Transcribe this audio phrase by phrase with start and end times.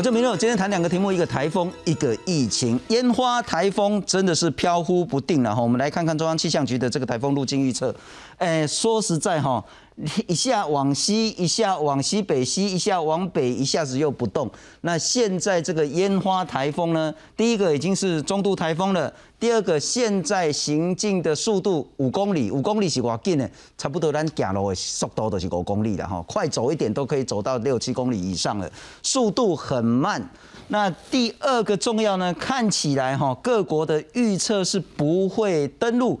[0.00, 2.80] 我就明六今天谈两个题目，一个台风，一个疫情。
[2.88, 5.60] 烟花台风真的是飘忽不定了哈。
[5.60, 7.94] 我们来看看中央气象局的这个台风路径预测。
[8.40, 9.64] 哎，说实在哈。
[10.26, 14.50] 一下往西，一下往西北西，一下往北，一下子又不动。
[14.80, 17.14] 那现在这个烟花台风呢？
[17.36, 23.46] 第一个已经是中度台风了，第二个现在行进的速度五公里，五公里是多近呢？
[23.76, 28.70] 差不多咱走路的速度都是五公里了哈，快走一点都可以走到六七公里以上了，
[29.02, 30.26] 速度很慢。
[30.68, 32.32] 那第二个重要呢？
[32.32, 36.18] 看起来哈，各国的预测是不会登陆。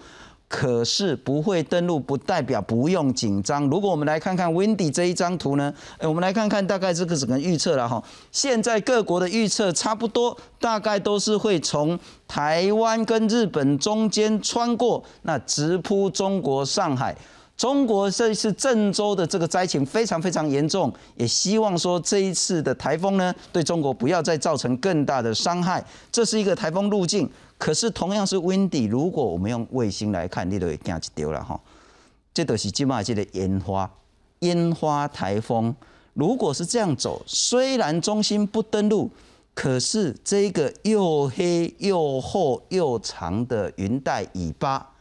[0.50, 3.70] 可是不会登陆，不代表不用紧张。
[3.70, 5.72] 如果我们来看看 Windy 这一张图呢？
[5.98, 8.02] 哎，我们来看看大概这个整个预测了哈。
[8.32, 17.16] 现在各国的预测差不多，大概都是会从台湾跟日本中间穿过，那直扑中国上海。
[17.56, 25.84] 中国这一次郑州的这个灾情非常非常严重，也希望说这一次的台风呢，对中国不要再造成更大的伤害。
[26.10, 27.30] 这是一个台风路径。
[27.60, 31.60] 可是同样是 windy，如果我们用卫星来看，你都会惊一丢了哈。
[32.32, 33.88] 这都是今麦这个烟花，
[34.38, 35.76] 烟花台风。
[36.14, 39.10] 如果是这样走，虽然中心不登陆，
[39.54, 44.94] 可是这个又黑又厚又长的云带尾巴，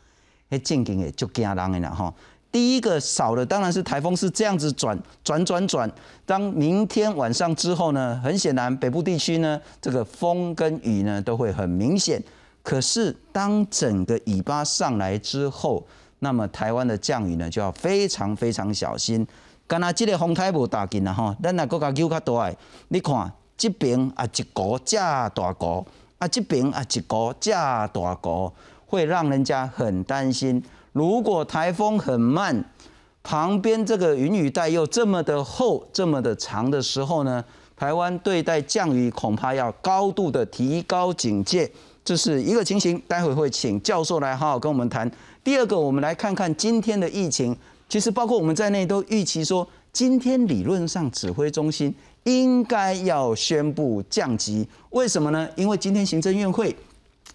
[0.49, 2.13] 那进境也就惊人了哈。
[2.52, 5.89] 第一个少的当然是台风是这样子转转转转，
[6.25, 12.21] 当明天晚上之后呢，很显然北部地区呢，这个风跟雨呢都会很明显。
[12.61, 15.85] 可是，当整个尾巴上来之后，
[16.19, 19.25] 那么台湾的降雨呢，就要非常非常小心。
[19.65, 22.53] 刚才这个风台无打紧了哈，咱来国家球较大，
[22.89, 25.85] 你看这边啊一个这大个，
[26.17, 28.52] 啊这边啊一个这大个，
[28.86, 30.61] 会让人家很担心。
[30.91, 32.65] 如果台风很慢，
[33.23, 37.43] 旁边这个云雨带又这么的厚、这么的长的时候呢，
[37.77, 41.71] 台湾对待降雨恐怕要高度的提高警戒。
[42.09, 45.08] 这是一个情形，待会会请教授来好好跟我们谈。
[45.43, 47.55] 第二个，我们来看看今天的疫情。
[47.87, 51.93] 其实包括我们在内都预期说，今天理论上指挥中心
[52.23, 54.67] 应该要宣布降级。
[54.89, 55.47] 为什么呢？
[55.55, 56.75] 因为今天行政院会，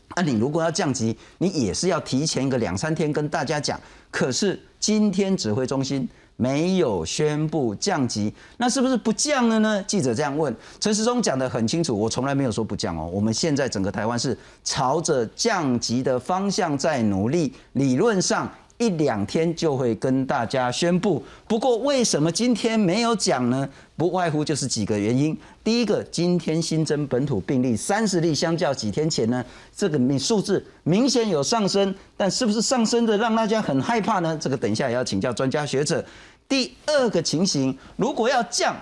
[0.08, 3.80] 啊，你如果要降级，你也是要提前一个两三天跟大家讲。
[4.10, 6.08] 可是今天指挥中心。
[6.36, 9.82] 没有宣布降级，那是不是不降了呢？
[9.84, 10.54] 记者这样问。
[10.80, 13.08] 陈时中讲得很清楚，我从来没有说不降哦。
[13.12, 18.50] 我们现在整个台湾是朝着降级的方向在努力，理论上。
[18.78, 21.22] 一两天就会跟大家宣布。
[21.46, 23.68] 不过为什么今天没有讲呢？
[23.96, 25.36] 不外乎就是几个原因。
[25.62, 31.94] 第一个，今天新增本土病例三十例，相较几天前呢，这个数字明显有上升。
[32.16, 34.36] 但是不是上升的让大家很害怕呢？
[34.40, 36.04] 这个等一下也要请教专家学者。
[36.48, 38.76] 第二个情形，如果要降，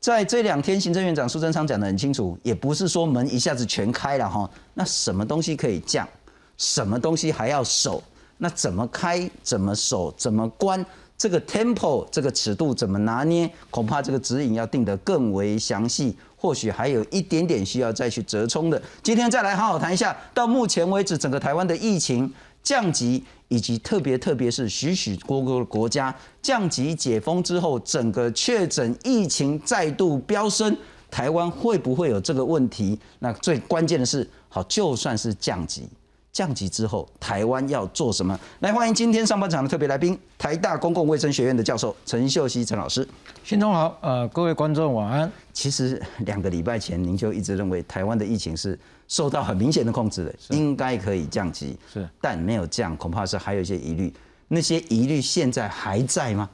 [0.00, 4.48] 在这两天行政院长苏贞昌讲得很清楚，也不是说门一下子全开了哈。
[4.72, 6.08] 那什么东西可以降，
[6.56, 8.02] 什么东西还要守？
[8.38, 9.30] 那怎么开？
[9.42, 10.12] 怎么守？
[10.16, 10.84] 怎么关？
[11.18, 13.50] 这个 tempo 这个尺度怎么拿捏？
[13.70, 18.80] 恐怕这个指引要定得更为详细，或许还有一点点需要再去折冲的。
[19.02, 22.30] 今天再来好好谈一下，到目前为止整个台湾的疫情
[22.62, 30.76] 降级，以及特别特别是许许多多国家降级解封之后，整个确诊疫情再度飙升，
[31.10, 33.00] 台湾会不会有这个问题？
[33.20, 35.88] 那最关键的是，好，就算是降级。
[36.36, 38.38] 降级之后，台湾要做什么？
[38.60, 43.08] 来欢迎今天上半场的特别来宾，台大公共卫生学院的教授陈秀熙陈老师。
[43.42, 45.32] 新中好，呃，各位观众晚安。
[45.54, 51.74] 其实两个礼拜前，您就一直认为台湾的疫情是受到很明显的控制的，应该可以降级。
[51.90, 54.12] 是，但没有降，恐怕是还有一些疑虑。
[54.48, 56.46] 那些疑虑现在还在吗？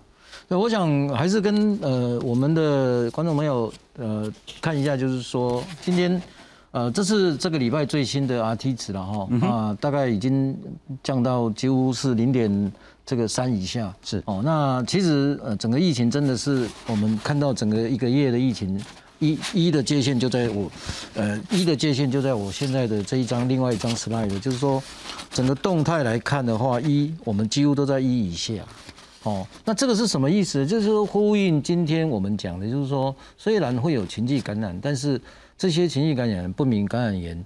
[0.46, 6.22] 那我想还是跟呃我们的观众朋友呃看一下，就是说今天。
[6.72, 10.56] 呃，这是这个礼拜最新的 RT 值了哈，啊，大概已经
[11.02, 12.72] 降到几乎是零点
[13.04, 14.40] 这个三以下，是哦。
[14.42, 18.82] 那其实呃，整个疫情真的是我们看到整个一个月的疫情，
[19.18, 20.70] 一一的界限就在我，
[21.12, 24.82] 呃，一的界限就在我现在的这一张另外一张 slide，就是说
[25.30, 28.54] 整个动态来看的话，一我们几乎都在一以下，
[29.24, 30.66] 哦，那这个是什么意思？
[30.66, 35.20] 就是说呼应今天我们讲的，就是说虽然会有情绪感染，但是
[35.62, 37.40] 这些情绪感染不明感染源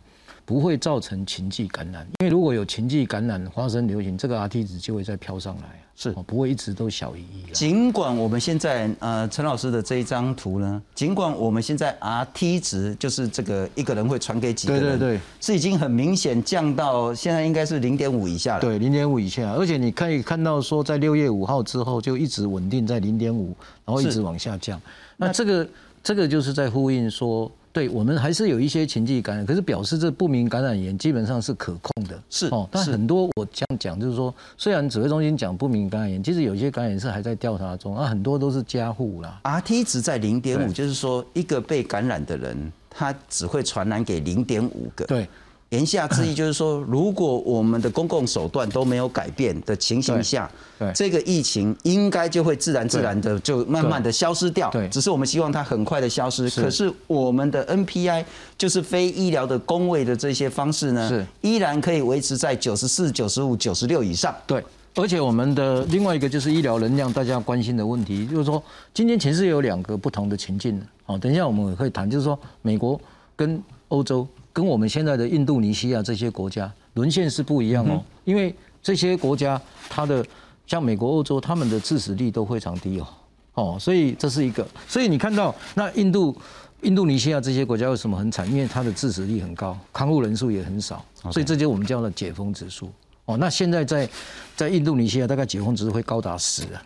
[0.46, 7.52] 不会造成情绪感染，因为如果有情绪感染发生流行，这个 RT 值就会再飘上来，是不会一直都小于一。
[7.52, 18.62] 尽管我们现在呃陈老师的这一张图呢，尽管我们现在 RT 值就是这个一个人会传给几个人，对对对，是已经很明显降到现在应该是零点五以下了。
[18.62, 23.54] 对，零点五以下，而且你可以看到说在六月五号之后就一直稳定在零点五，
[23.84, 24.80] 然后一直往下降。
[25.18, 25.68] 那这个
[26.02, 27.52] 这个就是在呼应说。
[27.76, 32.18] 对我们还是有一些情绪感染，可是表示这不明感染源基本上是可控的。
[32.30, 39.38] 是哦，但很多我这样讲就是说，虽然指挥中心讲不明感染源，其实有些感染是还在调查中，啊，很多都是家户啦。
[39.44, 45.04] RT 值在零点五，就是说一个被感染的人，他只会传染给零点五个。
[45.04, 45.28] 对。
[45.70, 50.48] 言下之意就是说， 如果我们的公共手段都没有改变的情形下，
[50.94, 54.70] 这个疫情应该就会自然自然的就慢慢的消失掉。
[54.70, 56.48] 对，只是我们希望它很快的消失。
[56.50, 58.24] 可是我们的 NPI
[58.56, 64.32] 就是非医疗的工位的这些方式呢，是依然可以维持在九十四、九十五、九十六以上。
[64.46, 64.64] 对，
[64.94, 68.62] 而且我们的另外一个就是医疗能量，大家关心的问题，就是说
[68.94, 70.80] 今天其实有两个不同的情境。
[71.04, 73.00] 好，等一下我们也会谈，就是说美国
[73.34, 74.24] 跟欧洲。
[74.56, 79.60] 跟我们现在的印度尼西亚这些国家沦陷是不一样哦，因为这些国家
[79.90, 80.24] 它的
[80.66, 83.06] 像美国、欧洲，他们的致死率都非常低哦，
[83.52, 84.66] 哦，所以这是一个。
[84.88, 86.34] 所以你看到那印度、
[86.80, 88.50] 印度尼西亚这些国家为什么很惨？
[88.50, 92.90] 因为它的致死率很高，康复人数也很少，所以这就我们叫做解封指数
[93.26, 93.36] 哦。
[93.36, 94.08] 那现在在
[94.56, 96.82] 在印度尼西亚大概解封指数会高达十啊，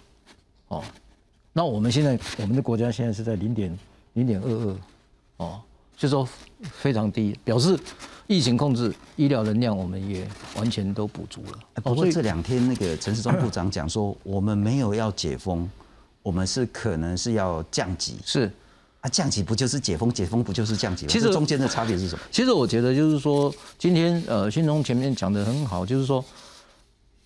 [0.70, 0.82] 哦，
[1.52, 3.78] 那我们现在我们的国家现在是在零点
[4.14, 4.76] 零点二二
[5.37, 5.61] 哦。
[6.00, 6.26] 就说
[6.62, 7.79] 非常低，表示
[8.26, 10.26] 疫情控制、医疗能量我们也
[10.56, 11.82] 完全都补足了。
[11.82, 15.69] 不过这两天那个陈世忠部长讲说，我们没有要解封，
[16.23, 18.17] 我们是可能是要降级。
[18.25, 18.50] 是
[19.02, 20.11] 啊，降级不就是解封？
[20.11, 21.06] 解封不就是降级？
[21.06, 22.23] 其实中间的差别是什么？
[22.31, 26.25] 其实我觉得就是说，今天呃，新中前面讲的很好，就是说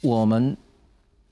[0.01, 0.57] 我们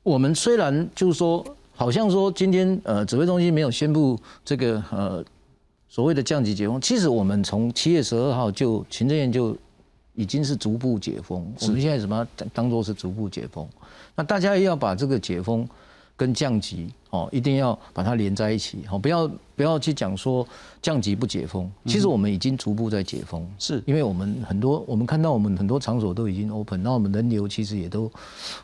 [0.05, 1.45] 我们虽然就是说，
[1.75, 5.25] 好像说今天呃，指挥中心没有宣布这个呃。
[5.93, 9.55] 所谓的降级解封，其实我们从七月十二号就行政院就
[10.15, 11.53] 已经是逐步解封。
[11.61, 13.69] 我们现在什么当做是逐步解封？
[14.15, 15.69] 那大家要把这个解封
[16.17, 20.49] 跟降级哦，一定要把它连在一起哦，不要不要去讲说
[20.81, 21.71] 降级不解封。
[21.85, 28.11] 其实我们已经逐步在解封，是因为我们很多我们看到我们很多场所都已经 open，那我们人流其实也都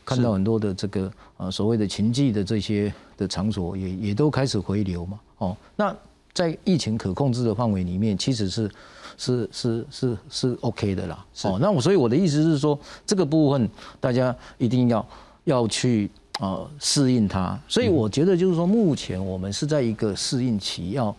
[0.03, 5.95] 看到很多的这个呃所谓的情迹的这些的场所也也都开始回流嘛哦那。
[6.39, 8.71] 在疫情可控制的范围里面，其实是
[9.17, 11.25] 是是是是 OK 的啦。
[11.43, 13.69] 哦，那我所以我的意思是说，这个部分
[13.99, 15.05] 大家一定要
[15.43, 16.09] 要去
[16.39, 17.59] 呃适应它。
[17.67, 21.13] 所以我觉得就是说，目前我们是在一个适应期，要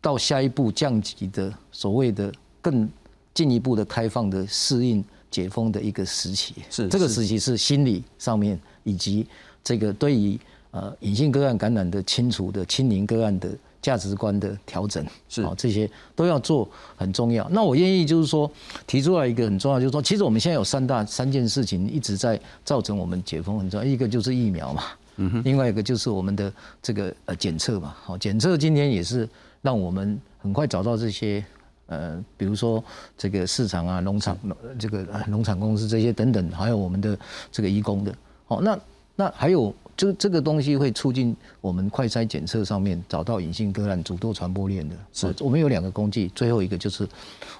[0.00, 2.32] 到下一步降级的所谓的
[2.62, 2.88] 更
[3.34, 6.54] 进一步的开放的适应解封的一个时期。
[6.70, 9.26] 是这个时期是心理上面以及
[9.62, 10.40] 这个对于
[10.70, 13.50] 呃隐性个案感染的清除的清零个案的。
[13.86, 17.48] 价值观的调整是啊，这些都要做很重要。
[17.50, 18.50] 那我愿意就是说
[18.84, 23.86] 提出来一个很重要，就是说，其实我们现在有三大三件事情一直在造成我们解封很重要。
[23.86, 24.82] 一个就是疫苗嘛，
[25.18, 26.52] 嗯哼，另外一个就是我们的
[26.82, 27.94] 这个呃检测嘛。
[28.02, 29.28] 好，检测今天也是
[29.62, 31.44] 让我们很快找到这些
[31.86, 32.82] 呃，比如说
[33.16, 34.36] 这个市场啊、农场、
[34.80, 37.16] 这个农场公司这些等等，还有我们的
[37.52, 38.12] 这个义工的。
[38.48, 38.76] 好，那
[39.14, 39.72] 那还有。
[39.96, 44.94] 就这个东西会促进我们快筛检测上面找到隐性个案、主动传播链的。
[45.12, 47.08] 是，我们有两个工具，最后一个就是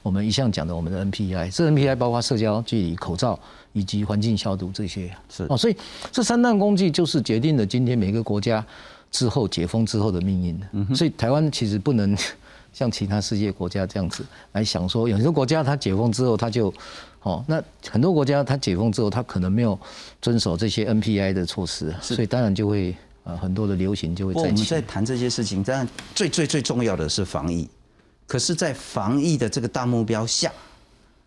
[0.02, 1.50] 我们一向讲的我们的 NPI。
[1.50, 3.38] 这 NPI 包括社交距离、口罩
[3.72, 5.10] 以及环境消毒这些。
[5.30, 5.76] 是哦，所以
[6.12, 8.64] 这三大工具就是决定了今天每个国家
[9.10, 10.94] 之后解封之后的命运的。
[10.94, 12.14] 所以台湾其实不能
[12.76, 16.72] 像其他世界国家这样子来想说，有些国家它解封之后它就。
[17.22, 19.76] 哦，那很多国家它解封之后，它可能没有
[20.22, 24.32] 遵守这些 NPI 的措施，所以当然就会呃很多的流行就会。
[24.34, 27.68] 我们在谈这些事情，当然最最最重要的是防疫。
[28.28, 30.52] 可是，在防疫的这个大目标下，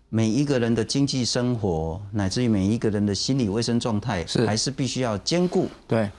[0.08, 5.68] 每一个人的经济生活，乃至于每一个人的心理卫生状态，是还是必须要兼顾。
[5.86, 6.10] 对。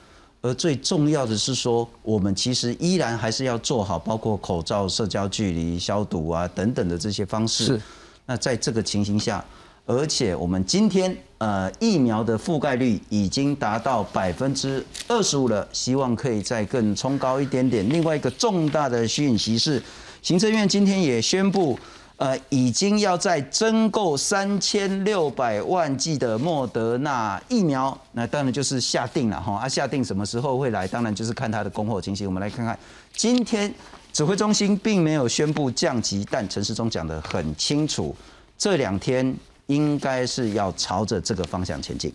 [0.43, 7.65] 而最重要的是说，我们其实依然还是要做好，包括口罩、社交距离、消毒啊等等的这些方式。
[7.67, 7.81] 是。
[8.27, 9.45] 那在这个情形下。
[9.87, 17.89] 而且我们今天呃疫苗的覆盖率已经达到百分之二十五了，希望可以再更冲高一点点。
[17.89, 19.83] 另外一个重大的讯息是，
[20.23, 21.77] 行政院今天也宣布，
[22.21, 29.55] 呃，已经要在增购三千六百万剂的莫德纳疫苗，那当然就是下定了哈。
[29.55, 30.87] 啊，下定什么时候会来？
[30.87, 32.27] 当然就是看它的供货情形。
[32.27, 32.79] 我们来看看，
[33.15, 33.73] 今天
[34.13, 38.15] 指挥中心并没有宣布降级，但陈时中讲得很清楚，
[38.59, 39.35] 这两天。
[39.71, 42.13] 应该是要朝着这个方向前进。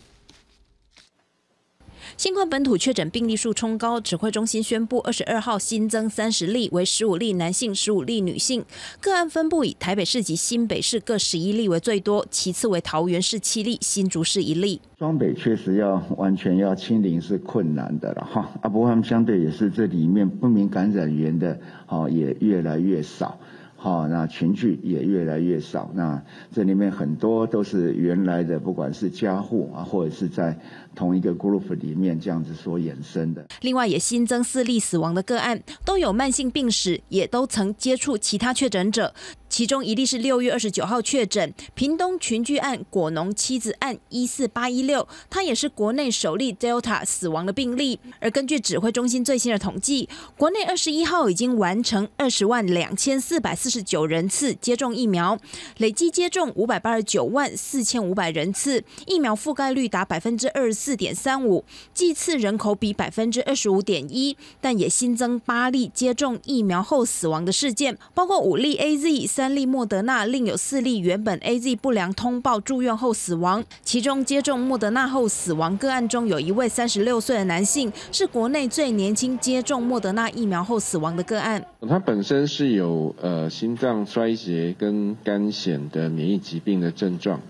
[2.18, 8.64] 新冠本土确诊病例数冲高，指挥中心宣布，二十二号新增三十例，为十五例男性，十五例女性。
[9.02, 14.80] 个案分布以台北市及新北市各十一例为最多，其次为桃园市七例，新竹市一例。
[14.98, 23.38] 双北确实要完全要清零是困难的了哈，啊，不过他们相对也是这里面不明感染源的，哦，也越来越少。
[23.86, 25.92] 好，那群聚也越来越少。
[25.94, 26.20] 那
[26.52, 30.58] 这里面很多都是原来的，不管是家户啊，或者是在
[30.96, 33.46] 同一个 group 里面这样子所衍生的。
[33.62, 39.14] 另外，也新增四例死亡的个案，都有慢性病史，也都曾接触其他确诊者。
[39.48, 48.00] 其中一例是六月二十九号确诊，屏东群聚案果农妻子案一四八一六，他也是国内首例 Delta 死亡的病例。
[48.20, 55.38] 而根据指挥中心最新的统计，国内二十一号已经完成二十万两千四百四十九人次接种疫苗，
[55.78, 64.36] 累计接种五百八十九万四千五百人次，疫苗覆盖率达百分之二十四点三五，剂次人口比百分之二十五点一。
[64.60, 69.35] 但也新增八例接种疫苗后死亡的事件，包括五例 AZ。
[69.36, 73.62] 三例莫德纳，另有四例原本 A Z 不良通报住院后死亡。
[73.84, 81.62] 其中接种莫德纳后死亡个案中，有一位三十六岁的男性，是国内最年轻接种莫德纳疫苗后死亡的个案。
[81.82, 87.42] 他本身是有呃心脏衰竭跟肝癣的免疫疾病的症状。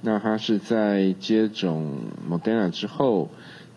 [0.00, 3.30] 那他是在接种莫德纳之后，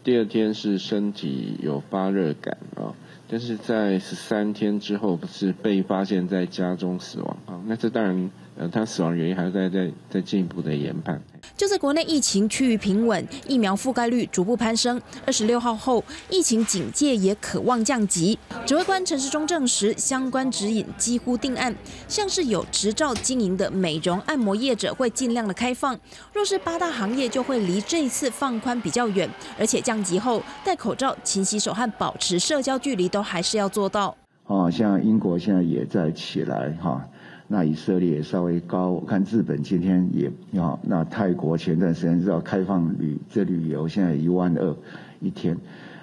[0.03, 2.98] 第二天是身体有发热感啊。
[3.32, 7.64] 但是在十三天之后，不是被发现在家中死亡啊？
[7.66, 11.20] 那这当然，呃，他死亡原因还是在在在进一步的研判。
[11.55, 15.01] 就在国内疫情趋于平稳，疫苗覆盖率逐步攀升。
[15.25, 18.38] 二十六号后，疫情警戒也渴望降级。
[18.65, 21.74] 指挥官陈时中证实，相关指引几乎定案。
[22.08, 25.98] 像是有执照经营的美容按摩业者会尽量的开放，
[26.34, 29.29] 若是八大行业就会离这一次放宽比较远。
[29.58, 34.15] 而且降级后，戴口罩、勤洗手和保持社交距离都还是要做到。
[34.48, 37.08] 哦，像英国现在也在起来哈。
[37.51, 44.74] 那以色列稍微高，我看日本今天也要，那泰国前段时间是要开放旅这旅游，现在一万二
[45.20, 45.58] 一天，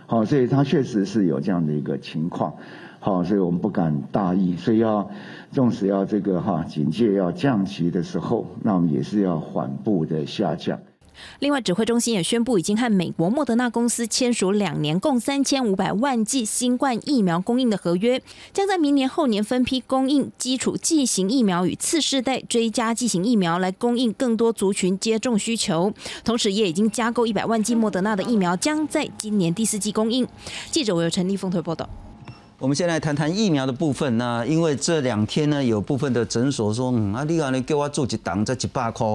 [0.04, 2.56] 好，所以它确实是有这样的一个情况，
[3.00, 5.08] 好，所以我们不敢大意，所以要
[5.50, 10.78] 纵使要这个哈警戒要降级的时候，那我们也是要缓步的下降。
[11.40, 18.20] 另外，指挥中心也宣布，已经和美国莫德纳公司签署两年共三千五百万剂新冠疫苗供应的合约，
[18.52, 25.92] 将在明年后年分批供应基础剂型疫苗与次世代追加剂型疫苗，来供应更多族群接种需求。
[26.24, 30.26] 同时，也已经加购一百万剂莫德纳的疫苗，将在今年第四季供应。
[30.70, 31.88] 记者我有陈立峰推报道。
[32.60, 34.18] 我们先来谈谈疫苗的部分。
[34.18, 39.06] 那因为这两天呢，有部分的诊所说，嗯，啊，你啊，你给我做几档这几百块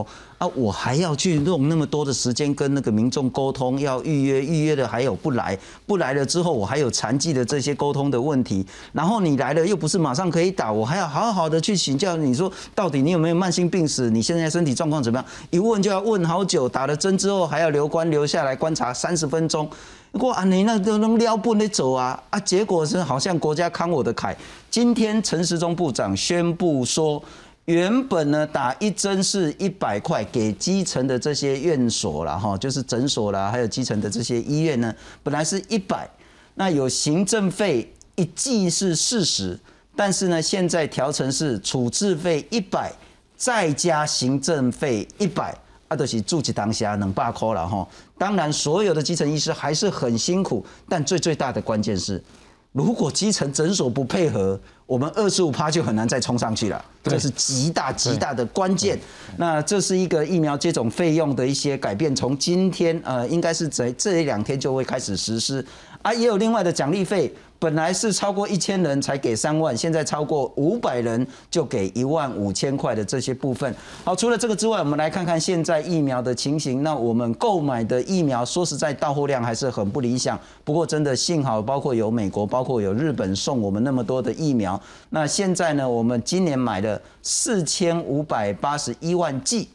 [0.43, 8.65] 啊，我还要去用那么多的时间跟那个民众沟通，要预约，预约的还有不来，不来了之后，我还有残疾的这些沟通的问题。
[8.91, 14.09] 然后你来了又不是马上可以打，我还要好好的去请教你说，到底你有没有慢性病史？
[14.09, 15.25] 你现在身体状况怎么样？
[15.49, 19.69] 一问就要问好久，打了针之后还要留观留下来观察三十分钟。
[20.11, 22.39] 过啊，你那都能撩不能走啊啊！
[22.41, 24.35] 结果是好像国家康我的凯。
[24.69, 27.23] 今天陈时中部长宣布说，
[27.65, 34.93] 原本呢打一针是一百块，给基层的这些院所了哈，就是诊所啦，还有基层的这些医院呢，
[35.23, 36.09] 本来是一百，
[36.55, 39.57] 那有行政费一剂是四十，
[39.95, 42.91] 但是呢现在调成是处置费一百，
[43.37, 45.57] 再加行政费一百。
[45.89, 47.87] 啊都是住起当下能罢扣了哈。
[48.17, 52.23] 当然，所有的基层医师还是很辛苦，但最最大的关键是，
[52.73, 56.85] 如果基层诊所不配合，我们二十五趴就很难再冲上去了。
[57.03, 58.99] 这是极大极大的关键。
[59.37, 65.63] 那这是一个疫苗接种费用的一些改变，从今天呃，应该是在这一两天就会开始实施。
[66.01, 67.33] 啊，也有另外的奖励费。
[67.63, 73.73] 本来是超过一千人才给三万，现在超过五百人就给一万五千块的这些部分。
[74.03, 76.83] 好，除了这个之外，我们来看看现在疫苗的情形。
[76.83, 80.37] 那我们购买的疫苗，说实在，到货量还是很不理想。
[80.65, 84.77] 不过真的幸好，包括有美国，包括有日本送我们那么多的疫苗。
[85.11, 89.69] 那现在呢，我们今年买了四千五百八十一万剂，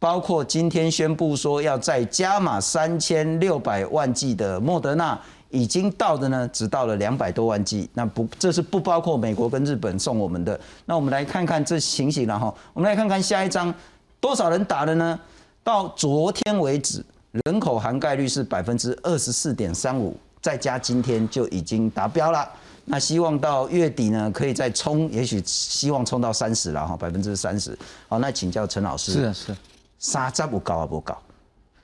[0.00, 5.16] 包括今天宣布说要再加码三千六百万剂的莫德纳。
[5.50, 10.58] 已经到的呢，只到了两百多万剂，那不，这是不包括美国跟日本送我们的。
[10.86, 13.74] 那我们来看看这情形了哈，我们来看看下一张，
[14.20, 15.18] 多少人打了呢？
[15.62, 17.04] 到昨天为止，
[17.44, 22.48] 人口涵盖率是百分之二十四点三五，再加今天就已经达标了。
[22.84, 27.76] 那希望到月底呢，可以再冲，也许希望冲到三十了哈，百分之三十。
[28.08, 29.56] 好，那请教陈老师，是啊是，
[29.98, 31.16] 杀这不高啊不高？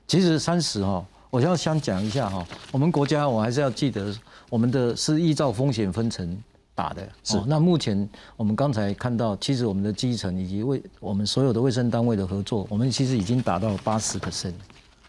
[0.07, 1.05] 其实三十哈。
[1.29, 4.15] 我要先讲一下哈，我们国家我还是要记得，
[4.49, 6.37] 我们的是依照风险分层
[6.73, 7.07] 打的。
[7.23, 7.41] 是。
[7.45, 14.53] 那目前我们刚才看到，其实我们的基层以及卫我们所有的卫生单位的合作，我们其实已经达到八十 percent。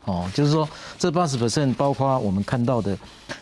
[0.05, 0.67] 哦，就是说
[0.99, 2.97] 这八十 percent 包括我们看到的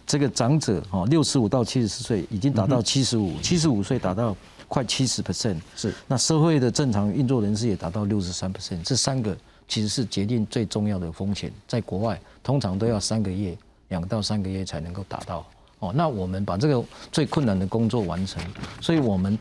[0.04, 9.37] 这个长者哦，六十五到七十四岁已经达到七十五，七十五岁达到快七十 percent，是那社会的正常运作人士也达到六十三 percent，这三个
[9.68, 13.56] 其实是决定最重要的风险，在国外通常都要三个月，
[13.88, 15.44] 两到三个月才能够达到。
[15.78, 16.82] 哦，那我们把这个
[17.12, 18.42] 最困难的工作完成，
[18.80, 19.38] 所以我们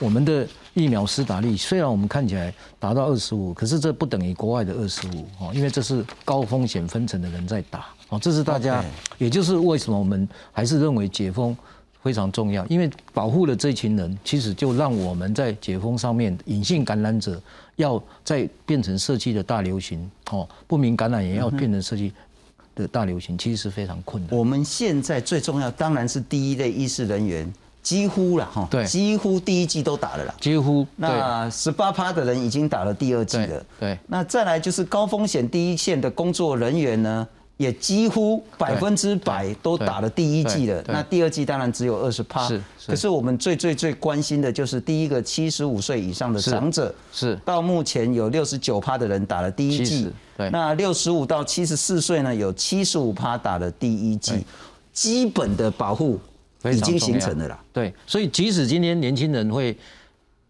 [0.00, 8.84] 我们的疫苗施打率虽然我们看起来达到二十五，可是这不等于国外的二十五哦，因为这是高风险分层的人在打哦，这是大家
[9.16, 11.56] 也就是为什么我们还是认为解封
[12.06, 17.42] 非常重要，因为保护了这群人，其实就让我们在解封上面隐性感染者
[17.74, 22.12] 要再变成社区的大流行哦，不明感染也要变成社区
[22.76, 24.38] 的大流行，其实是非常困难。
[24.38, 30.34] 我们现在最重要当然是第一类医师人员，几乎了哈，对几乎第一季都打了啦。
[30.40, 33.66] 几乎那十八趴的人已经打了第二季了。
[33.80, 40.84] 对那再来就是高风险第一线的工作人员呢，也几乎百分之百都打了第一季了。
[40.88, 42.46] 那第二季当然只有二十趴。
[42.46, 42.86] 是是。
[42.88, 50.10] 可是我们最最最关心的就是第一个七十五岁以上的长者，是到目前有六十九趴的人打了第一季。
[50.36, 50.50] 对。
[50.50, 54.44] 那六十五到七十四岁呢，有七十五趴打了第一季，
[54.92, 56.20] 基本的保护
[56.64, 57.58] 已经形成了啦。
[57.72, 59.74] 对，所以即使今天年轻人会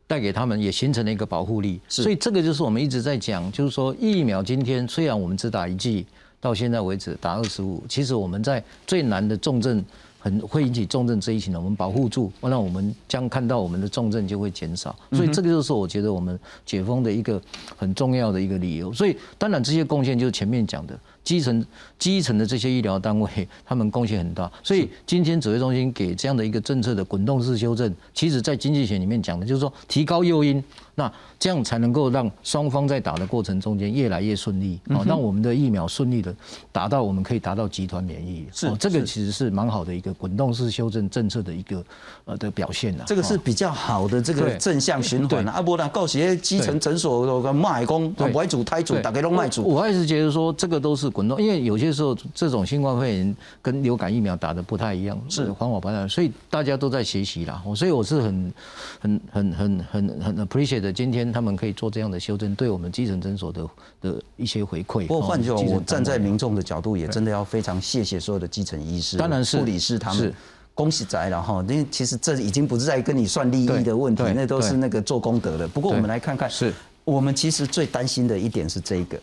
[0.09, 1.81] 带给他们，也形成了一个保护力。
[1.89, 2.03] 是。
[2.03, 6.05] 所以这个就是我们一直在讲，就是说疫苗今天虽然我们只打一剂，
[6.41, 9.85] 到现在为止打二十五，其实我们在最难的重症。
[10.19, 17.41] 很会引起重症这一群呢，我们保护住，那我们将看到我们的重症就会减少，所以这个就是我觉得我们解封的一个
[17.77, 18.93] 很重要的一个理由。
[18.93, 21.67] 所以当然这些贡献就是前面讲的基层
[21.99, 23.29] 基层的这些医疗单位，
[23.67, 24.49] 他们贡献很大。
[24.63, 30.63] 所以今天指挥中心给这样的一个政策的滚动式修正，其实在经济学里面讲的就是说提高诱因，
[30.95, 36.33] 那这样才能够让双方在打的过程中间越来越顺利，好，让我们的疫苗顺利的
[36.71, 38.47] 达到我们可以达到集团免疫。
[38.53, 41.85] 是哦这个其实是蛮好的一个滚动式修正政策的一个
[42.25, 43.03] 呃的表现呐。
[43.05, 45.55] 这个是哦比较好的这个正向循环啊。
[45.57, 49.65] 啊，不然告些基层诊所有个卖工，对外主胎主，对大家都卖主。
[49.65, 57.63] 我我还是觉得说这个都是滚动，因为有些时候这种新冠肺炎跟流感疫苗打的不太一样，是环保不太，所以大家都在学习啦。
[57.65, 58.53] 哦所以我是很
[59.01, 63.67] 很很很很很 appreciate 今天他们可以做这样的修正，对我们基层诊所的
[64.03, 65.07] 的一些回馈。
[65.07, 70.35] 不过换句话，我站在民众的角度，也真的要非常谢谢所有的基层医师、当然是护理师他们是。
[70.77, 75.67] 恭喜宅了哈，因为其实这已经不是在跟你算利益的问题，那都是那个做功德的。
[75.67, 76.71] 不过我们对来看看，是
[77.03, 79.19] 我们其实最担心的一点是这个。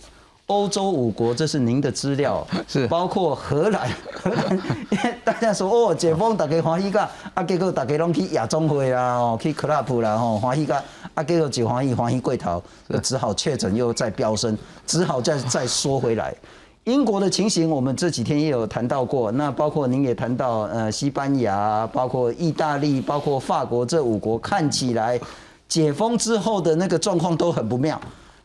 [0.47, 4.55] 欧洲五国，这是您的资料，是包括荷兰， 荷兰，
[4.89, 6.99] 因为大家说哦解封，大家欢喜个，
[7.33, 10.75] 啊结果大家拢去夜总会啦，哦去 club 啦，吼欢喜个，
[11.13, 12.61] 啊结果就欢喜欢喜过头，
[13.01, 16.35] 只好确诊又再飙升，只好再再缩回来。
[16.83, 19.31] 英国的情形，我们这几天也有谈到过。
[19.31, 25.17] 那包括您也谈到，呃，西班牙、包括意大利、包括法国这五国，看起来
[25.69, 27.97] 解封之后的那个状况都很不妙。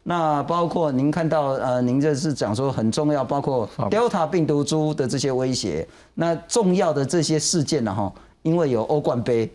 [0.02, 5.87] 那包括您看到，呃，您这是讲说很重要，包括 Delta 病毒株的这些威胁。
[6.14, 9.50] 那重要的这些事件呢，哈，因为有欧冠杯，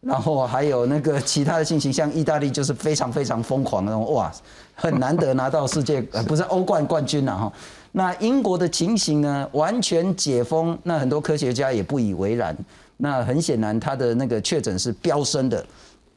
[0.00, 4.32] 然后还有那个其他的信息，像意大利就是非常非常疯狂的那种，哇，
[4.74, 7.52] 很难得拿到世界 呃不是欧冠冠军了哈。
[7.92, 12.56] 那英国的情形呢，完全解封，那很多科学家也不以为然。
[12.96, 15.64] 那很显然，他的那个确诊是飙升的，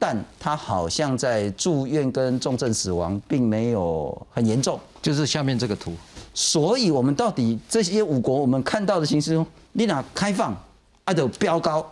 [0.04, 4.76] 但他好像在住院跟重症死亡并没有很严重。
[5.00, 5.92] 就是下面这个图，
[6.34, 10.60] 所以，我们到底这些五国我们看到的形势，你哪开放，
[11.04, 11.88] 啊就飙高，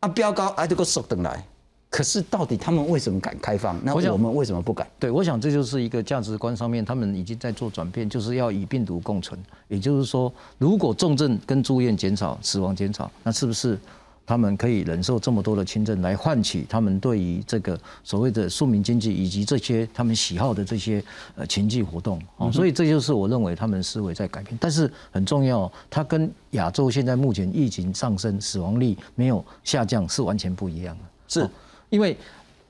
[0.00, 1.40] 啊飙高，啊就个缩等来。
[1.88, 3.78] 可是到底他们为什么敢开放？
[3.84, 4.84] 那我们为什么不敢？
[4.98, 9.40] 对，我想这就是一个价值观上面，他们已经在做转变，就是要与病毒共存。
[9.68, 13.78] 也就是说，如果重症跟住院减少、死亡减少，那是不是
[14.26, 21.02] 他们可以忍受这么多的签证，来换取他们对于这个所谓的庶民经济以及这些他们喜好的这些
[21.36, 22.20] 呃情济活动？
[22.36, 24.58] 哦，所以这就是我认为他们思维在改变。
[24.60, 31.04] 但是很重要，它跟亚洲现在目前疫情上升、死亡率没有下降是完全不一样的。
[31.28, 31.50] 是哦
[31.88, 32.16] 因为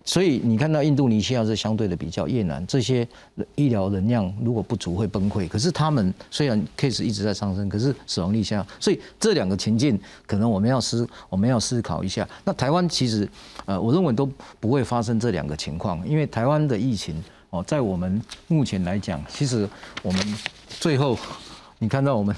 [0.06, 3.06] 所以你看到印度尼西亚是相对的比较越南这些
[3.56, 12.26] 医疗能量如果不足会崩溃，可是他们虽然 case 一直在上升，可是死亡率下降，所以这两个情境可能我们要思我们要思考一下。
[12.44, 13.28] 那台湾其实
[13.66, 14.24] 呃，我认为都
[14.60, 19.68] 不会发生这两个情况，因为台湾的疫情哦，在我们目前来讲，其实
[20.02, 20.38] 我们
[20.68, 21.18] 最后
[21.78, 22.34] 你看到我们。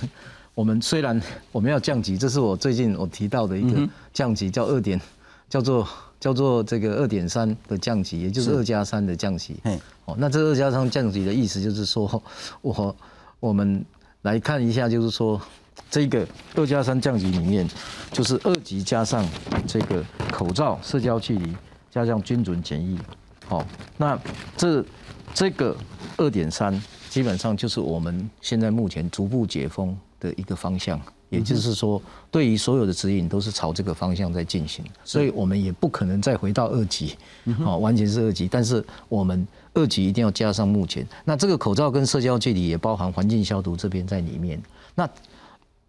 [0.54, 5.00] 我们虽然我们要降级，这是我最近我提到的一个降级，叫二点，
[5.48, 5.86] 叫做
[6.20, 9.80] 叫做这个二点三的降级，也就是二加三的降级嗯。
[10.04, 12.22] 哦，那这二加三降级的意思就是说，
[12.62, 12.96] 我
[13.40, 13.84] 我们
[14.22, 15.40] 来看一下，就是说
[15.90, 17.68] 这个二加三降级里面，
[18.12, 19.26] 就是二级加上
[19.66, 21.54] 这个口罩、社交距离。
[21.90, 22.98] 加加上精准检疫，
[23.46, 24.16] 好，那
[24.56, 24.84] 这
[25.32, 25.74] 这个
[26.18, 31.00] 二点三基本上就是我们现在目前逐步解封的一个方向。
[31.30, 37.16] 也就是说，对于所有的指引都是朝这个方向在进行，所以我们也不可能再回到二级，
[37.62, 38.48] 好，完全是二级。
[38.48, 44.60] 但是我们二级一定要加上目前，那这个口罩跟社交距离也包含环境消毒这边在里面。
[44.94, 45.08] 那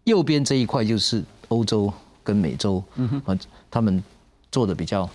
[0.04, 2.82] 右边这一块就是欧洲跟美洲，
[3.24, 3.38] 啊，
[3.70, 4.02] 他们
[4.50, 5.08] 做的比较。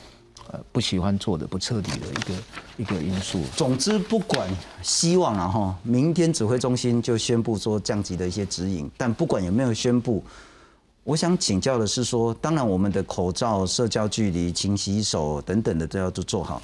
[0.52, 2.34] 呃，不喜欢做的不彻底的一个
[2.78, 3.42] 一个因素。
[3.56, 4.48] 总之，不管
[4.84, 8.90] 希望啊哈，明天指挥中心就宣布说降级的一些指引。
[8.96, 10.24] 但不管有没有宣布，
[11.04, 16.62] 我想请教的是说，当然我们的口罩、社交距离、勤洗手等等的都要都做好。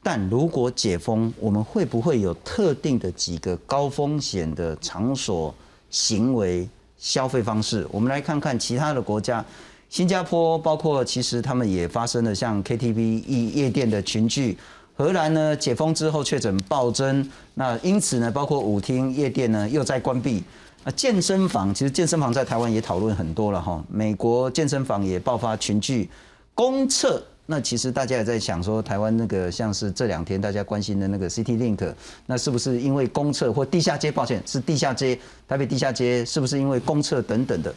[0.00, 5.52] 但如果解封，我们会不会有特定的几个高风险的场所、
[5.90, 6.68] 行为、
[6.98, 7.84] 消费方式？
[7.90, 9.44] 我们来看看其他的国家。
[9.94, 14.58] 新加坡包括其实他们也发生了像 KTV 夜夜店的群聚，
[14.96, 20.42] 荷兰呢解封之后确诊暴增，那因此呢包括舞厅夜店呢又在关闭，
[20.82, 26.10] 那健身房其实健身房在台湾也讨论很多了哈，美国健身房也爆发群聚，
[26.56, 31.94] 公厕那其实大家也在想说台湾那个像是这两天大家关心的那个 City Link，
[32.26, 34.10] 那是不是因为公厕或地下街？
[34.10, 37.72] 抱歉是地下街，台北地下街是不是因为公厕等等的？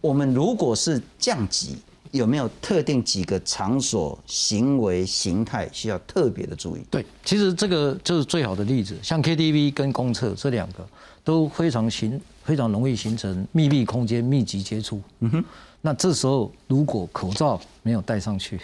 [0.00, 1.76] 我们如果是降级，
[2.12, 6.80] 有没有特定几个场所、行为形态需要特别的注意？
[6.90, 10.86] 对，其实这个就是最好的例子，像 KTV 跟公厕这两个
[11.24, 15.02] 都非常形非常容易形成密闭空间、密集接触。
[15.18, 15.44] 嗯哼，
[15.82, 18.60] 那这时候如果口罩没有戴上去，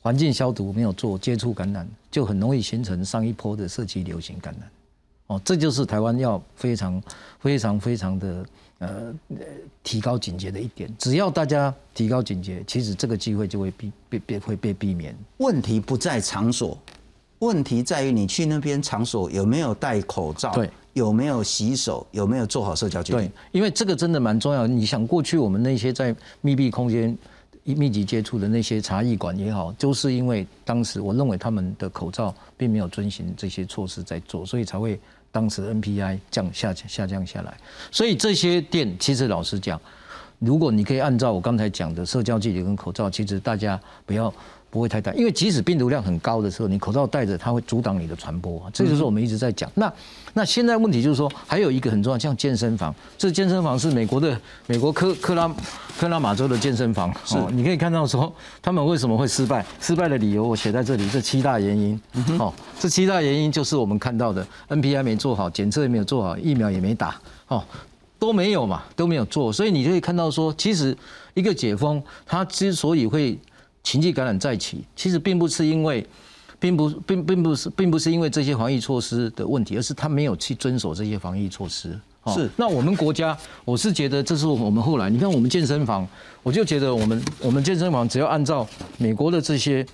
[0.00, 4.68] 环境消毒没有做，接触感染就很容易形成上一波的社区流行感染。
[5.28, 7.02] 哦，这就是台湾要非常
[7.38, 8.44] 非常非常的。
[8.78, 9.10] 呃，
[9.82, 15.16] 提高警觉的一点，只要大家提高警觉，其实这个机会就会避被被会被避免。
[15.38, 16.76] 问题不在场所，
[17.38, 23.20] 问题在于你去那边场所有没有戴口罩，对，有没有洗手，有没有做好社交距离。
[23.20, 24.66] 对，因为这个真的蛮重要。
[24.66, 27.16] 你想过去我们那些在密闭空间
[27.64, 35.00] 密集接触的那些茶艺馆也好，就是因为当时我认为他们的口罩并没有遵循这些措施在做，所以才会。
[35.36, 37.54] 当时 NPI 降下下降下来，
[37.90, 39.78] 所以这些店其实老实讲，
[40.38, 44.32] 如果你可以按照我刚才讲的社交距离跟口罩，其实大家不要
[44.76, 49.70] 不会太大，因为即使病毒量很高的时候，你口罩戴着它会阻挡你的传播，这就是我们一直在讲。
[49.74, 49.90] 那
[50.34, 55.50] 那现在问题就是说，还有一个很重要，像健身房，这健身房是美国的美国科克拉
[55.98, 61.98] 克拉马州的健身房，是你可以看到说他们为什么会失败，失败的理由我写在这里，这七大原因。
[62.38, 67.64] 哦，这七大原因就是我们看到的 NPI 没做好，检测也没有做好，疫苗也没打，哦，
[68.18, 70.94] 都没有嘛，都没有做，所以你可以看到说，其实
[71.32, 73.38] 一个解封，它之所以会
[73.86, 76.04] 情绪感染再起，其实并不是因为。
[76.58, 81.90] 并不并并不是并不是因为这些防疫措施的问题，而是他没有去遵守这些防疫措施。
[82.28, 86.08] 是，那我们国家，我是觉得这是我们后来，你看我们健身房，
[86.42, 89.86] 我就觉得我们我们健身房只要按照美国的这些。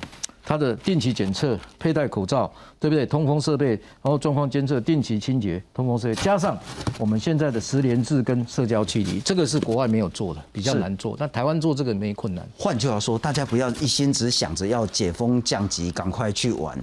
[0.45, 2.51] 它的定期检测、佩戴口罩，
[2.81, 3.07] 对不对？
[3.07, 3.69] 通风设备，
[4.03, 6.59] 然后状况监测、定期清洁、通风设备，加上
[6.99, 11.17] 我们现在的十连制跟社交距离，这个是国外没有做的，比较难做。
[11.17, 12.45] 但台湾做这个没困难。
[12.59, 16.77] 换句话说，大家不要一心只想着要解封降级，赶快去玩。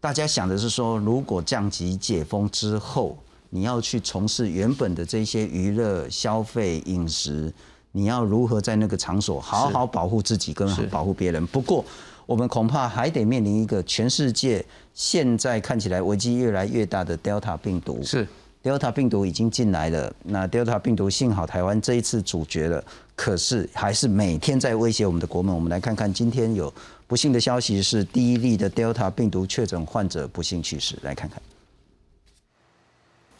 [0.00, 3.18] 大家想的是说，如果降级解封之后，
[3.50, 7.52] 你要去从事原本的这些娱乐、消费、饮食，
[7.92, 11.46] 你要如何在那个场所好好保护自己跟保护别人？
[11.48, 11.84] 不过。
[12.26, 18.02] 我们恐怕还得面临一个全世界现在看起来危机越来越大的 Delta 病毒。
[18.02, 18.26] 是
[18.62, 20.12] ，Delta 病毒已经进来了。
[20.24, 22.84] 那 Delta 病毒幸好台湾这一次阻绝了，
[23.14, 25.54] 可是还是每天在威胁我们的国门。
[25.54, 26.72] 我们来看看今天有
[27.06, 30.98] 不幸的消息，是第一例的 Delta 病毒确诊患者不幸去世。
[31.02, 31.40] 来看看。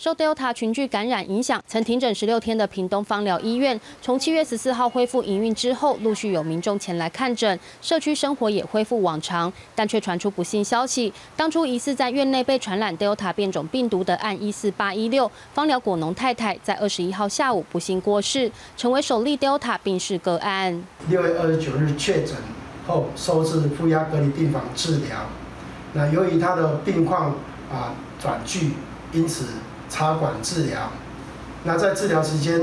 [0.06, 11.12] 受 Delta 群聚感染影响，曾停诊十六天的屏东芳疗医院，从七月十四号恢复营运之后，陆续有民众前来看诊，社区生活也恢复往常，但却传出不幸消息。
[11.34, 20.84] 当初疑似在院内被传染 Delta 变种病毒的案一四八一六芳疗果农太太，在二十一号下午不幸过世，成为首例 Delta 病逝个案。
[21.08, 22.36] 六月二十九日确诊
[22.86, 25.26] 后，收治负压隔离病房治疗。
[25.94, 27.34] 那由于他的病况
[27.68, 27.92] 啊
[28.22, 28.70] 转剧，
[29.12, 29.46] 因此。
[29.88, 30.90] 插管治疗，
[31.64, 32.60] 那在治疗期间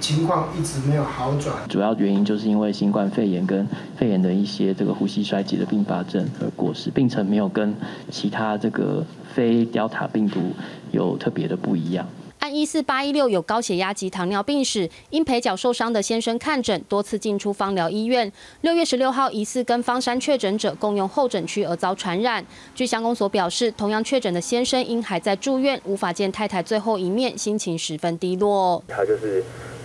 [0.00, 7.74] 情况一直没有好转，主要原因就是因为新冠肺炎跟肺炎的一些这个呼吸衰竭的并发症而过世，病程没有跟
[8.10, 10.52] 其他这个非 Delta 病毒
[10.90, 12.06] 有特别的不一样。
[12.54, 18.30] 一四八一六有高血压及糖尿病史，因腿脚受伤的先生看诊，多次进出方疗医院。
[18.62, 22.44] 六月十六号，疑似跟方山确诊者共用候诊区而遭传染。
[22.74, 28.82] 据乡公所表示，同样确诊的先生因还在住院，无法见太太最后一面，心情十分低落。
[28.88, 29.42] 他就是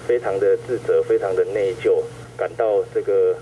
[0.07, 2.01] 非常的自责，非常的内疚，
[2.37, 3.35] 感到这个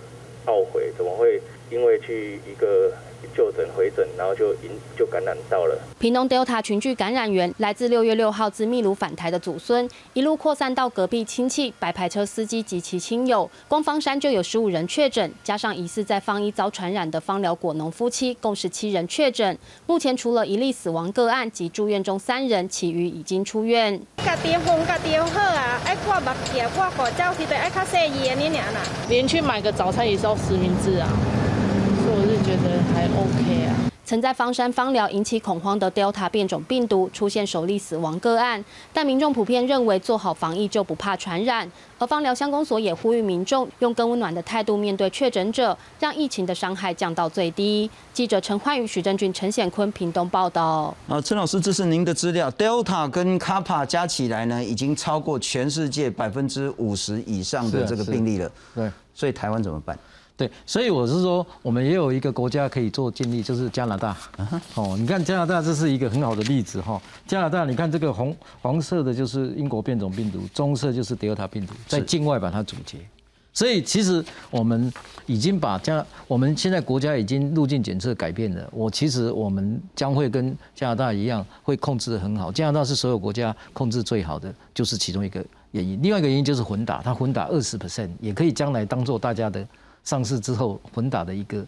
[0.46, 2.92] 懊悔，怎么会因为去一个。
[3.36, 5.78] 就诊回诊，然后就引就感染到了。
[6.00, 13.50] 屏东 Delta 群聚感染源来自六月六号自秘鲁返台的祖孙，一路扩散到隔壁亲戚、白牌车司机及其亲友。
[13.68, 19.58] 光方山就有十五人确诊，加上疑似在方一遭传染的方疗果农夫妻，共十七人确诊。
[19.86, 24.00] 目前除了一例死亡个案及住院中三人，其余已经出院。
[24.24, 28.82] 家己风家己好啊，爱挂目镜、挂口罩，是得爱较细意的你俩啦。
[29.10, 31.08] 连去买个早餐也是要实名制啊。
[32.14, 33.88] 我是觉得还 OK 啊。
[34.04, 41.72] 曾在方山方疗引起恐慌的 Delta 变种病毒出现首例死亡个案，但民众普遍认为做好防疫就不怕传染。
[41.98, 47.90] 而方疗乡公所也呼吁民众用更温暖的态度面对确诊者，让疫情的伤害降到最低。
[48.12, 50.94] 记者陈焕宇、许正俊、陈显坤屏东报道。
[51.08, 58.52] 啊，陈老师，这是您的资料，Delta 跟 Kappa 加起来呢，已经超过全世界百分之五十以上的这个病例了。
[58.76, 59.98] 对，所以台湾怎么办？
[60.42, 64.18] 对，所以我是说，我们也有一个国家可以做建立，就是加拿大。
[64.74, 67.00] 哦，你看加拿大，这是一个很好的例子哈。
[67.28, 72.98] 加拿大，你看这个红黄色的，就是英国变种病毒；棕色就是德尔塔病毒，在境外把它阻截。
[73.54, 74.92] 所以其实我们
[75.28, 78.68] 已经把加，我们现在国家已经入境检测改变了。
[78.72, 82.52] 我其实我们将会跟加拿大一样，会控制的很好。
[82.52, 86.02] 加拿大是所有国家控制最好的，就是其中一个原因。
[86.02, 89.64] 另外一个原因就是混打，它混打二十 percent 也可以将来当做大家的。
[90.04, 91.66] 上市之后混打的一个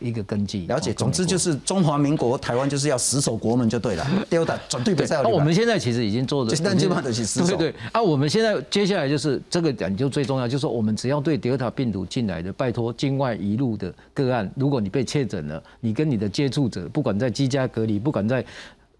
[0.00, 0.92] 一个根基，了解。
[0.92, 4.04] 总之就是中华民国台湾就是要死守国门就对了。
[4.28, 5.22] 丢的转对比赛。
[5.22, 7.56] 那我们现在其实已经做的，但基本上都是死守。
[7.56, 7.74] 对对。
[7.92, 18.44] 啊，我们现在接下来就是这个点就最重要，就是说我们只要对德尔塔病毒进来的，拜托境外一路的个案，如果你被确诊了，你跟你的接触者，不管在居家隔离，不管在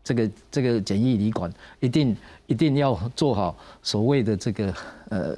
[0.05, 4.73] 这个这个检疫旅馆，一定一定要做好所谓的这个
[5.09, 5.37] 呃。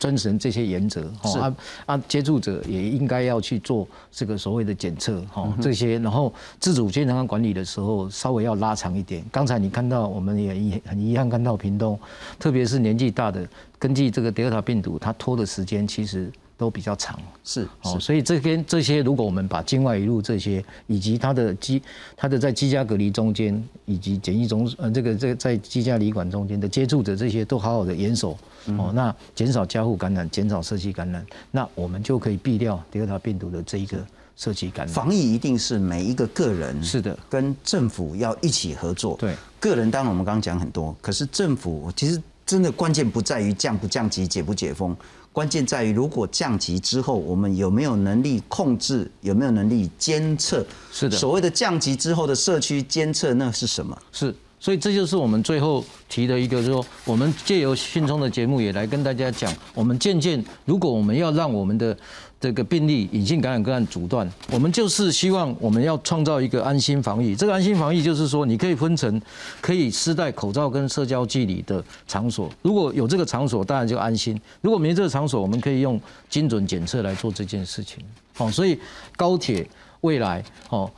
[0.00, 9.22] 遵循这些原则，哈啊啊，接触者也应该要去做这个所谓的检测，哈这些，然后自主健康管理的时候稍微要拉长一点。
[9.30, 11.96] 刚才你看到，我们也遗很遗憾看到屏东，
[12.38, 13.46] 特别是年纪大的，
[13.78, 16.32] 根据这个德尔塔病毒，它拖的时间其实。
[16.60, 21.82] 都比较长，是哦，所以这边这些，如果我们把境外一路这些，以及他的机，
[22.14, 28.36] 他的在居家隔离中间，以及检疫中，呃，这个这个在居家旅馆中间的接触者这些，都好好的严守，
[28.76, 33.96] 哦，那减少交互感染，减少社区感染，那我们就可以避掉德尔塔病毒的这一个
[34.36, 34.94] 社区感染。
[34.94, 39.16] 防疫一定是每一个个人是的，跟政府要一起合作。
[39.18, 44.94] 对，个人当然我们刚刚讲很多，可是政府其实真的关键不在于降不降级、解不解封。
[45.32, 50.66] 关键在于，如果降级之后，我们有没有能力控制，有没有能力监测？
[50.92, 51.16] 是的。
[51.16, 53.96] 所谓的降级之后的社区监测，那是什么？
[54.10, 54.34] 是。
[54.60, 61.96] 所以这就是我们最后提的一个，说我们借由信聪的节目也来跟大家讲，我们渐渐，如果我们要让我们的
[62.38, 67.34] 这个病例隐性感染个案阻断，我们就是希望我们要创造一个安心防疫。
[67.34, 69.20] 这个安心防疫就是说，你可以分成
[69.62, 78.04] 可以施戴口罩跟社交距离的场所，如果有这个场所，当然就安心；如果没这个场所，我们可以用精准检测来做这件事情。
[78.34, 78.78] 好，所以
[79.16, 79.66] 高铁
[80.02, 80.90] 未来，哦。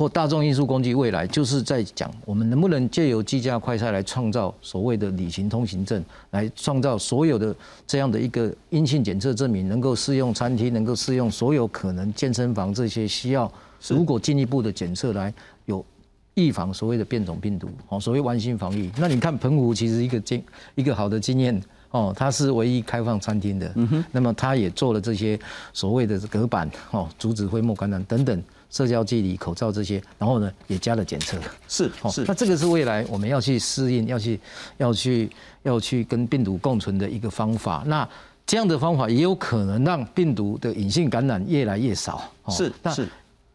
[0.00, 7.54] 或大众运输工具未来就是在讲，我们能不能借由机架快筛来创造所谓的旅行通行证，来创造所有的
[7.86, 13.52] 这样的一个阴性检测证明，能够适用餐厅，能够适用所有可能健身房这些需要，
[13.88, 15.30] 如果进一步的检测来
[15.66, 15.84] 有
[16.32, 18.90] 预防所谓的变种病毒，哦，所谓完心防疫。
[18.96, 20.42] 那你看澎湖其实一个经
[20.76, 23.70] 一个好的经验哦，它是唯一开放餐厅的，
[24.12, 25.38] 那么它也做了这些
[25.74, 28.42] 所谓的隔板哦，阻止飞沫感染等等。
[28.70, 31.36] 社交距离、口罩这些，然后呢，也加了检测。
[31.66, 32.24] 是，是。
[32.24, 34.38] 那这个是未来我们要去适应、要去、
[34.78, 35.28] 要去、
[35.64, 37.82] 要去跟病毒共存的一个方法。
[37.84, 38.08] 那
[38.46, 42.32] 这样的方法也有可能让病毒的隐性感染越来越少。
[42.48, 43.08] 是，是。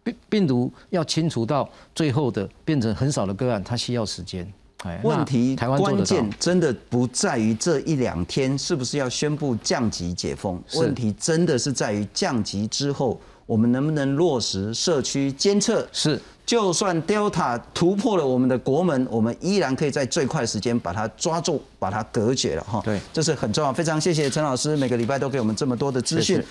[0.04, 4.46] 病病毒要清除到最后的变成很少的个案，它需要时间。
[5.02, 13.20] 问题关键真的不在于这一两天是不是要宣布降级解封，问题真的是在于降级之后。
[13.46, 15.88] 我们能不能落实社区监测？
[15.92, 22.82] 是，就算 Delta 突破了我们的国门，我们依然可以在最快时间把它抓住，把它隔绝了哈。
[22.84, 23.72] 对，这是很重要。
[23.72, 26.44] 非常谢谢陈老师，每个礼拜都给我们这么多的资讯。